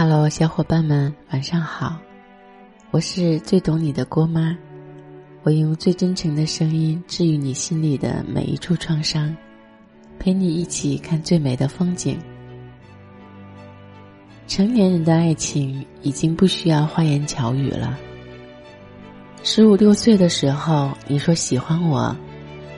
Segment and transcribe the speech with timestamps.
[0.00, 1.98] Hello，小伙伴们，晚上好！
[2.92, 4.56] 我是最懂你的郭妈，
[5.42, 9.36] 我用最真诚的声音治愈你心里的每一处创伤，
[10.16, 12.16] 陪你一起看最美的风景。
[14.46, 17.98] 成年人的爱情已经不需要花言巧语了。
[19.42, 22.16] 十五六岁的时候，你说喜欢我，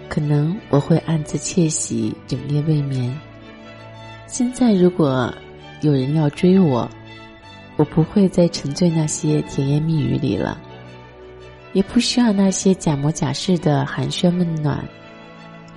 [0.09, 3.15] 可能我会暗自窃喜，整夜未眠。
[4.27, 5.31] 现在如果
[5.83, 6.91] 有人要追我，
[7.81, 10.61] 我不会再沉醉那些甜言蜜语里了，
[11.73, 14.87] 也不需要那些假模假式的寒暄问暖。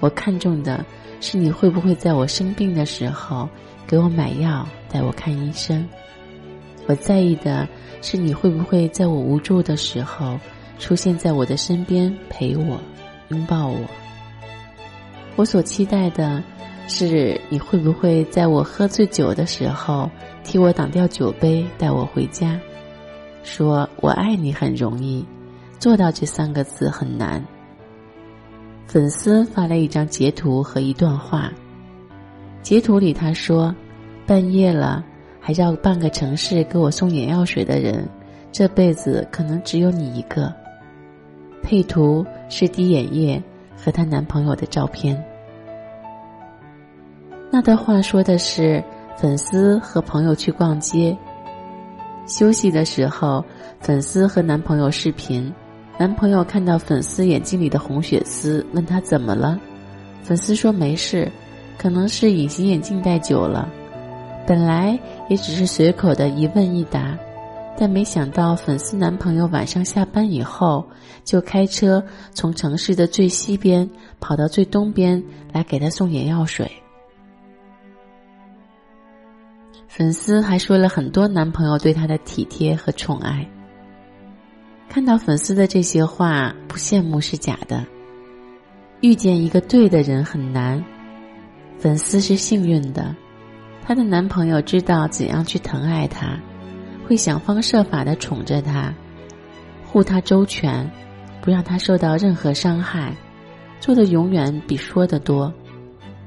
[0.01, 0.85] 我看重的
[1.21, 3.47] 是你会不会在我生病的时候
[3.87, 5.87] 给我买药、带我看医生。
[6.87, 7.65] 我在意的
[8.01, 10.37] 是你会不会在我无助的时候
[10.77, 12.77] 出现在我的身边陪我、
[13.29, 13.79] 拥抱我。
[15.37, 16.43] 我所期待的
[16.89, 20.11] 是你会不会在我喝醉酒的时候。
[20.43, 22.59] 替我挡掉酒杯，带我回家，
[23.43, 25.25] 说我爱你很容易，
[25.79, 27.43] 做到这三个字很难。
[28.85, 31.51] 粉丝发了一张截图和一段话，
[32.61, 33.73] 截图里他说
[34.27, 35.03] ：“半夜了
[35.39, 38.07] 还绕半个城市给我送眼药水的人，
[38.51, 40.53] 这辈子可能只有你一个。”
[41.63, 43.41] 配图是滴眼液
[43.77, 45.21] 和她男朋友的照片。
[47.49, 48.83] 那段话说的是。
[49.17, 51.17] 粉丝和朋友去逛街，
[52.27, 53.43] 休息的时候，
[53.79, 55.51] 粉丝和男朋友视频。
[55.97, 59.59] 男朋友看到粉丝眼睛里的红血丝，问他怎么了。
[60.23, 61.31] 粉丝说没事，
[61.77, 63.69] 可能是隐形眼镜戴久了。
[64.47, 67.17] 本来也只是随口的一问一答，
[67.77, 70.83] 但没想到粉丝男朋友晚上下班以后，
[71.23, 72.03] 就开车
[72.33, 73.87] 从城市的最西边
[74.19, 75.23] 跑到最东边
[75.53, 76.69] 来给她送眼药水。
[79.95, 83.47] 粉丝还说了很多男朋友对她的体贴和宠爱。
[84.89, 87.85] 看到粉丝的这些话，不羡慕是假的。
[89.01, 90.83] 遇见一个对的人很难，
[91.77, 93.15] 粉丝是幸运的，
[93.83, 96.39] 她的男朋友知道怎样去疼爱她，
[97.07, 98.91] 会想方设法的宠着她，
[99.85, 100.89] 护她周全，
[101.39, 103.15] 不让她受到任何伤害，
[103.79, 105.53] 做的永远比说的多。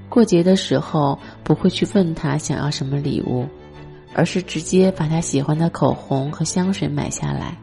[0.08, 3.44] 过节的时候不会去问他想要什么礼物，
[4.16, 7.54] 而是直接把他喜欢的口红和香水买下来。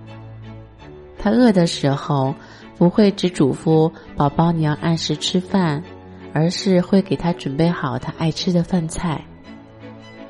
[1.17, 2.35] 他饿的时候
[2.77, 5.83] 不会只嘱咐宝宝你要按时吃饭，
[6.31, 9.19] 而是会给他准备好他爱吃的饭菜。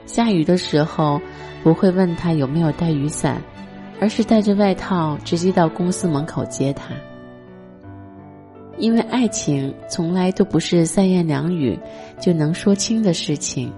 [0.06, 1.20] 下雨的时候
[1.62, 3.42] 不会问他有没有带雨伞，
[4.00, 6.94] 而是带着外套直接到公司门口接他。
[8.78, 11.78] 因为爱情从来都不是三言两语
[12.18, 13.74] 就能说清的事情，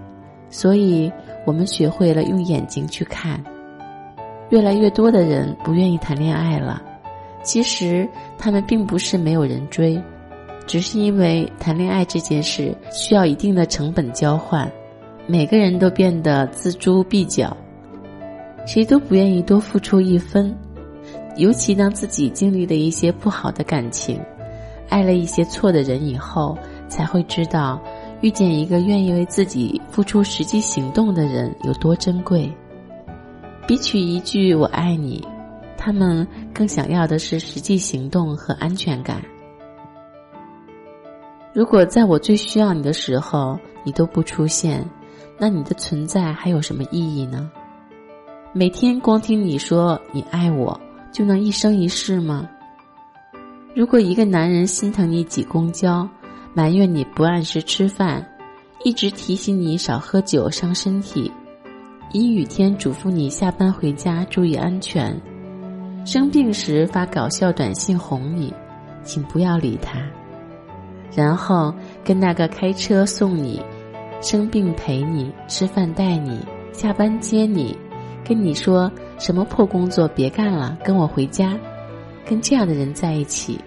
[0.49, 1.11] 所以
[1.45, 3.41] 我们学会了用眼睛去看。
[4.49, 6.81] 越来越多的人不愿意谈恋爱了，
[7.41, 8.07] 其实
[8.37, 10.01] 他们并不是没有人追，
[10.67, 14.71] 只是因为谈恋爱这件事需要一定的成本交换，
[15.25, 17.55] 每个人都变得锱铢必较，
[18.67, 20.55] 谁都不愿意多付出一分，
[21.37, 24.19] 尤其当自己经历了一些不好的感情。
[24.87, 26.55] 爱了一些错的人以后，
[26.87, 27.81] 才会知道
[28.21, 32.51] 遇见一个愿意为自己付出实际行动的人有多珍贵。
[33.67, 35.23] 比起一句“我爱你”，
[35.77, 39.21] 他们更想要的是实际行动和安全感。
[41.53, 44.87] 如果在我最需要你的时候你都不出现，
[45.37, 47.49] 那你的存在还有什么意义呢？
[48.53, 50.79] 每天光听你说你爱我，
[51.11, 52.47] 就能一生一世吗？
[53.73, 56.07] 如果一个男人心疼你挤公交，
[56.55, 58.25] 埋怨你不按时吃饭，
[58.85, 61.29] 一直提醒你少喝酒伤身体，
[62.13, 65.21] 阴雨天嘱咐你下班回家注意安全，
[66.05, 68.53] 生病时发搞笑短信哄你，
[69.03, 70.01] 请不要理他。
[71.13, 73.61] 然后跟那个开车送你、
[74.21, 76.39] 生病陪你、吃饭带你、
[76.71, 77.77] 下班接你、
[78.25, 81.53] 跟你说什么破工作别干了，跟我回家。
[82.25, 83.59] 跟这样的人在一起，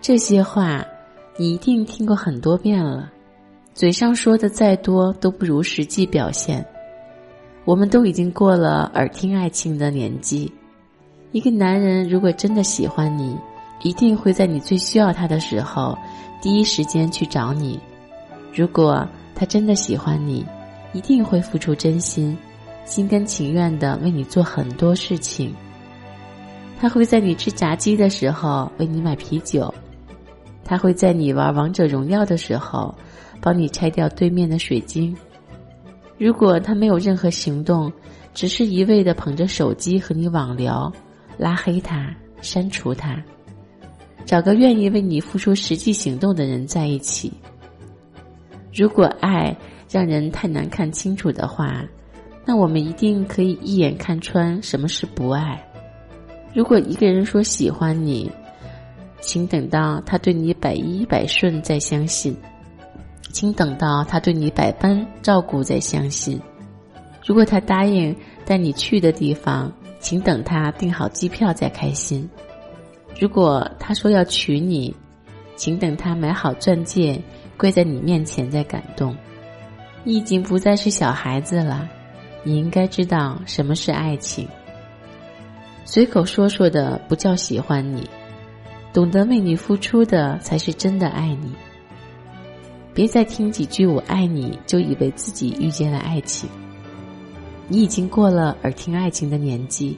[0.00, 0.84] 这些话
[1.38, 3.10] 你一定听过很多遍了。
[3.74, 6.64] 嘴上说的再多，都不如实际表现。
[7.64, 10.52] 我们都已经过了耳听爱情的年纪。
[11.30, 13.34] 一个男人如果真的喜欢你，
[13.82, 15.96] 一定会在你最需要他的时候，
[16.42, 17.80] 第一时间去找你。
[18.52, 20.44] 如果他真的喜欢你，
[20.92, 22.36] 一定会付出真心，
[22.84, 25.54] 心甘情愿的为你做很多事情。
[26.78, 29.72] 他会在你吃炸鸡的时候为你买啤酒，
[30.64, 32.94] 他会在你玩王者荣耀的时候
[33.40, 35.16] 帮你拆掉对面的水晶。
[36.18, 37.92] 如果他没有任何行动，
[38.32, 40.92] 只是一味的捧着手机和你网聊，
[41.36, 43.20] 拉黑他，删除他，
[44.24, 47.32] 找个愿意为你付出实际行动的人在一起。
[48.72, 49.54] 如果爱
[49.90, 51.84] 让人太难看清楚的话，
[52.46, 55.62] 那我们一定可以一眼看穿什么是不爱。
[56.54, 58.30] 如果一个人说喜欢你，
[59.22, 62.36] 请等到他对你百依百顺再相信，
[63.32, 66.38] 请等到他对你百般照顾再相信。
[67.24, 68.14] 如果他答应
[68.44, 72.28] 带你去的地方，请等他订好机票再开心。
[73.18, 74.92] 如果他说要娶你，
[75.54, 77.22] 请等他买好钻戒
[77.56, 79.16] 跪在你面前再感动。
[80.02, 81.88] 你已经不再是小孩子了，
[82.42, 84.48] 你应该知道什么是爱情。
[85.84, 88.10] 随口说说的不叫喜欢你。
[88.92, 91.52] 懂得为你付出的才是真的爱你。
[92.94, 96.48] 别再听几句“我爱你”就以为自己遇见了爱情。
[97.68, 99.96] 你已经过了耳听爱情的年纪。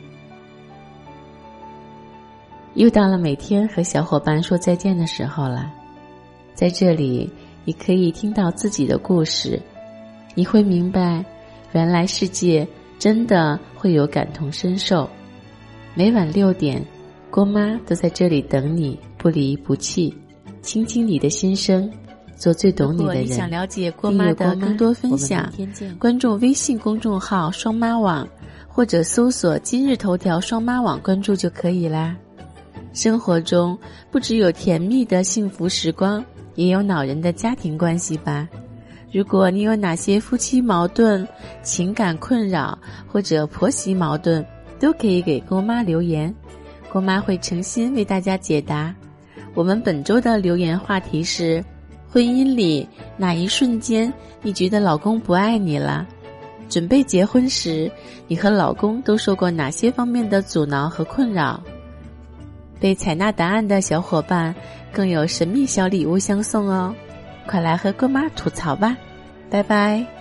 [2.74, 5.72] 又到了每天和小伙伴说再见的时候了，
[6.54, 7.28] 在这里
[7.64, 9.60] 你可以听到自己的故事，
[10.36, 11.24] 你会明白，
[11.72, 12.66] 原来世界
[12.98, 15.10] 真的会有感同身受。
[15.94, 16.80] 每晚六点。
[17.34, 20.16] 郭妈都在这里等你，不离不弃，
[20.62, 21.90] 倾听你的心声，
[22.36, 23.26] 做最懂你的人。
[23.26, 25.52] 想了解郭妈的更多分享，
[25.98, 28.24] 关注微信公众号“双妈网”，
[28.70, 32.16] 或者搜索今日头条“双妈网”关注就可以啦。
[32.92, 33.76] 生活中
[34.12, 38.48] 不只有甜蜜的幸福时光，也有恼人的家庭关系吧？
[39.10, 41.26] 如果你有哪些夫妻矛盾、
[41.64, 42.78] 情感困扰
[43.08, 44.46] 或者婆媳矛盾，
[44.78, 46.32] 都可以给郭妈留言。
[46.94, 48.94] 郭妈会诚心为大家解答。
[49.52, 51.60] 我们本周的留言话题是：
[52.08, 54.12] 婚姻里哪一瞬间
[54.42, 56.06] 你觉得老公不爱你了？
[56.68, 57.90] 准备结婚时，
[58.28, 61.60] 你和老公都受过哪些方面的阻挠和困扰？
[62.78, 64.54] 被采纳答案的小伙伴
[64.92, 66.94] 更有神秘小礼物相送哦！
[67.44, 68.96] 快来和郭妈吐槽吧，
[69.50, 70.13] 拜拜。